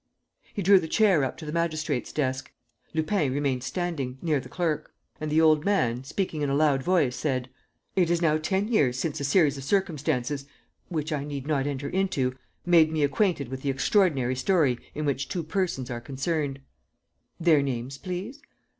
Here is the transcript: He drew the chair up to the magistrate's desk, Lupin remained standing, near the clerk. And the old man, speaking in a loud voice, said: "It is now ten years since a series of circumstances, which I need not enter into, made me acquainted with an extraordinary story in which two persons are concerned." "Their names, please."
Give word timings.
He 0.51 0.63
drew 0.63 0.79
the 0.79 0.87
chair 0.87 1.23
up 1.23 1.37
to 1.37 1.45
the 1.45 1.51
magistrate's 1.51 2.11
desk, 2.11 2.51
Lupin 2.95 3.31
remained 3.31 3.63
standing, 3.63 4.17
near 4.19 4.39
the 4.39 4.49
clerk. 4.49 4.91
And 5.19 5.29
the 5.31 5.39
old 5.41 5.63
man, 5.63 6.03
speaking 6.03 6.41
in 6.41 6.49
a 6.49 6.55
loud 6.55 6.81
voice, 6.81 7.15
said: 7.15 7.49
"It 7.95 8.09
is 8.09 8.19
now 8.19 8.39
ten 8.39 8.67
years 8.67 8.97
since 8.97 9.19
a 9.19 9.23
series 9.23 9.59
of 9.59 9.63
circumstances, 9.63 10.47
which 10.89 11.13
I 11.13 11.23
need 11.23 11.45
not 11.45 11.67
enter 11.67 11.87
into, 11.87 12.33
made 12.65 12.91
me 12.91 13.03
acquainted 13.03 13.49
with 13.49 13.63
an 13.63 13.69
extraordinary 13.69 14.35
story 14.35 14.79
in 14.95 15.05
which 15.05 15.29
two 15.29 15.43
persons 15.43 15.91
are 15.91 16.01
concerned." 16.01 16.61
"Their 17.39 17.61
names, 17.61 17.99
please." 17.99 18.41